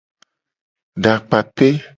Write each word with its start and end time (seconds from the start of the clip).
Dakpape. 1.03 1.69